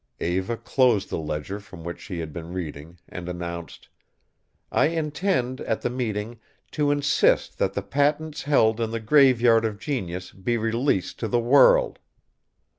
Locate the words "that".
7.59-7.73